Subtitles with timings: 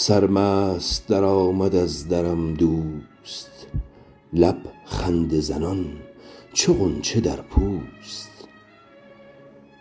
[0.00, 3.66] سرمست در آمد از درم دوست.
[4.32, 5.86] لب خنده زنان
[6.52, 8.30] چو غنچه در پوست.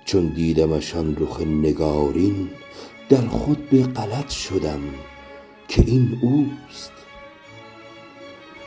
[0.05, 2.49] چون دیدمش آن رخ نگارین
[3.09, 4.79] در خود به غلط شدم
[5.67, 6.91] که این اوست.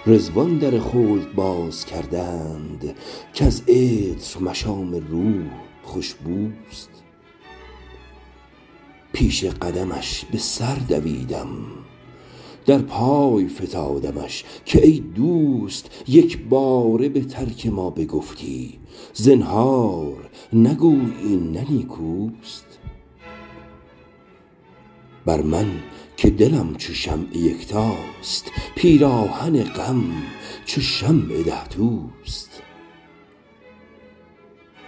[0.07, 2.95] رضوان در خلد باز کردند
[3.35, 5.51] کز عطر مشام روح
[5.83, 6.91] خوش بوست.
[9.21, 11.49] پیش قدمش به سر دویدم
[12.67, 18.79] در پای فتادمش که ای دوست یک باره به ترک ما بگفتی
[19.15, 22.79] زنهار نگوی این نه نیکوست.
[25.27, 25.67] بر من
[26.17, 30.05] که دلم چو شمع یکتاست پیراهن غم
[30.65, 32.63] چو شمع ده توست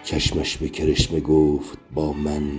[0.05, 2.53] چشمش به کرشمه گفت با من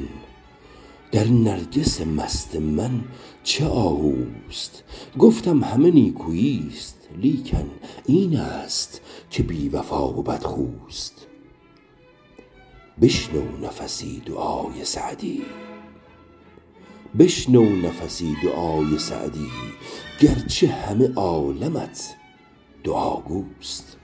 [1.13, 3.03] در نرگس مست من
[3.43, 4.83] چه آهوست؟
[5.19, 7.71] گفتم همه نیکوییست لیکن
[8.05, 11.27] این است که بی وفا و بدخوست.
[13.01, 14.85] بشنو نفسی دعای
[18.99, 19.51] سعدی.
[20.19, 22.15] گرچه همه عالمت
[22.83, 23.97] دعاگوست.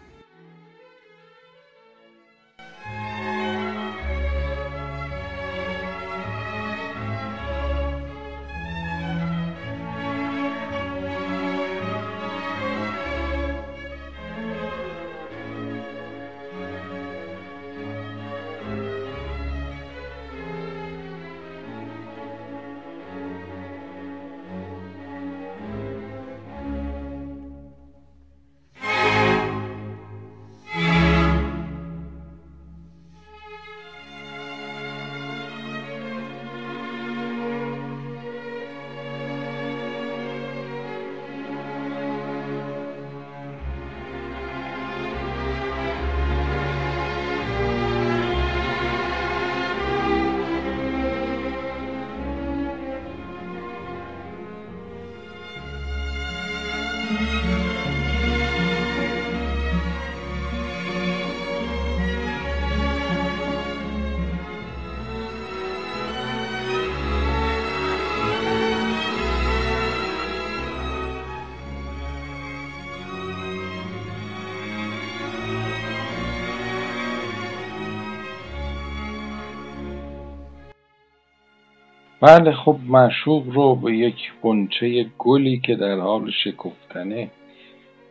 [82.22, 87.30] بله خب معشوق رو به یک غنچه گلی که در حال شکفتنه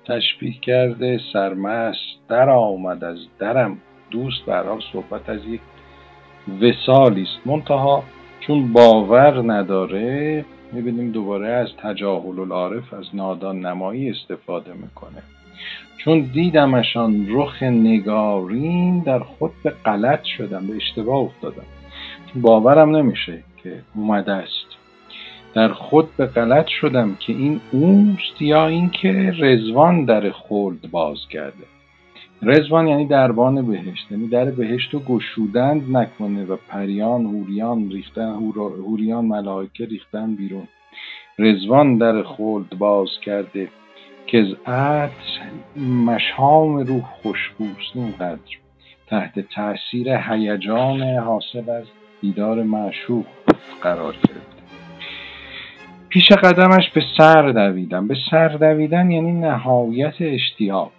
[0.04, 3.78] تشبیه کرده سرمست در آمد از درم.
[4.10, 5.60] دوست به صحبت از یک
[6.62, 7.46] وسالی است.
[7.46, 8.04] منتها
[8.40, 15.22] چون باور نداره می‌بینیم دوباره از تجاهل العارف از نادان نمایی استفاده می‌کنه.
[15.98, 21.77] چون دیدمشان رخ نگارین در خود به غلط شدم به اشتباه افتادم.
[22.34, 24.66] باورم نمیشه که اومده است.
[25.54, 31.64] در خود به غلط شدم که این اوست یا اینکه رزوان در خلد باز کرده
[32.42, 38.34] رزوان یعنی دربان بهشت یعنی در بهشت رو گشودند نکنه و پریان هوریان ریختن
[38.86, 40.68] هوریان ملائکه ریختن بیرون.
[41.38, 43.68] رزوان در خلد باز کرده
[44.26, 45.40] که از عطر
[46.06, 48.58] مشام روح خوشبوست اینقدر
[49.06, 51.84] تحت تاثیر هیجان حاصل از
[52.20, 53.24] دیدار معشوق
[53.82, 54.58] قرار گرفته
[56.08, 60.90] پیش قدمش به سر دویدم به سر دویدن یعنی نهایت اشتیاق.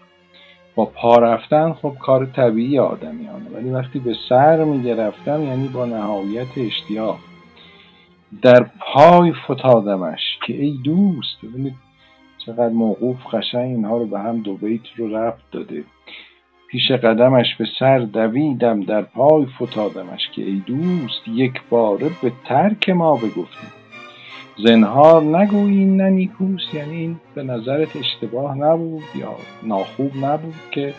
[0.75, 3.49] با پا رفتن خب کار طبیعی آدمیانه.
[3.55, 7.19] ولی وقتی به سر می‌گرفتم یعنی با نهایت اشتیاق.
[8.41, 11.75] در پای فتادمش که ای دوست ببینید
[12.45, 15.83] چقدر موقوف قشنگ اینها رو به هم دو بیت رو رفت داده.
[16.71, 22.89] پیش قدمش به سر دویدم در پای فتادمش که ای دوست یک باره به ترک
[22.89, 23.67] ما بگفتی.
[24.65, 30.93] زنهار نگویی نه نیکوست یعنی این به نظرت اشتباه نبود یا ناخوب نبود که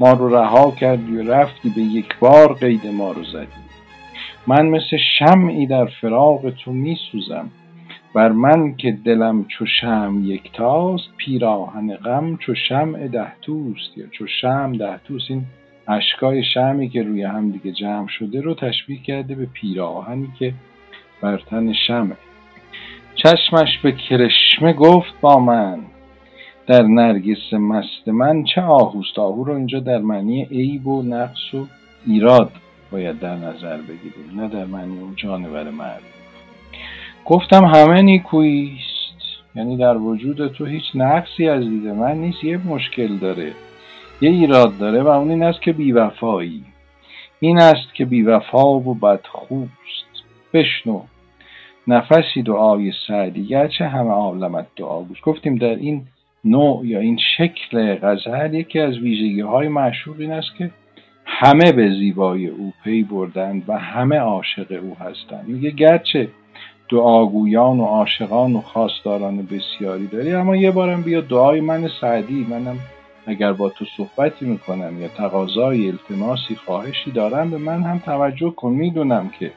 [0.00, 3.62] ما رو رها کردی و رفتی به یک بار قید ما رو زدی.
[4.46, 7.50] من مثل شمعی در فراق تو می سوزم
[8.14, 14.26] بر من که دلم چو شمع یکتاست پیراهن غم چو شمع ده توست یا چو
[14.26, 15.44] شمع ده توست این
[15.88, 20.54] اشکای شمعی که روی هم دیگه جمع شده رو تشبیه کرده به پیراهنی که
[21.22, 22.14] بر تن شمع.
[23.14, 25.78] چشمش به کرشمه گفت با من
[26.66, 31.66] در نرگس مست من چه آهوست؟ آهو رو اینجا در معنی عیب و نقص و
[32.06, 32.52] ایراد
[32.90, 36.11] باید در نظر بگیریم نه در معنی اون جانور مرد.
[37.24, 38.92] گفتم همه نیکوییست.
[39.54, 43.52] یعنی در وجود تو هیچ نقصی از دید من نیست یه مشکل داره
[44.20, 46.64] یه ایراد داره و اون این است که بیوفایی.
[47.40, 49.72] این است که بیوفا و بدخوست.
[50.52, 51.02] بشنو.
[51.88, 56.02] نفسی دعای سعدی گرچه همه عالمت دعا گوش گفتیم در این
[56.44, 60.70] نوع یا این شکل غزل یکی از ویژگی های معشوق این است که
[61.24, 65.48] همه به زیبایی او پی بردند و همه عاشق او هستند.
[65.48, 66.28] میگه گرچه
[66.92, 70.32] دعاگویان و عاشقان و خواستاران بسیاری داری.
[70.32, 72.46] اما یه بارم بیا دعای من سعدی.
[72.50, 72.78] منم
[73.26, 78.72] اگر با تو صحبتی می‌کنم یا تقاضای التماسی خواهشی دارم به من هم توجه کن.
[78.72, 79.50] می‌دونم که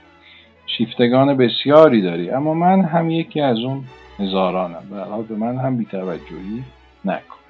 [0.67, 3.83] شیفتگان بسیاری داری اما من هم یکی از اون
[4.19, 4.83] هزارانم.
[4.89, 6.63] به به من هم بیتوجهی
[7.05, 7.44] نکن.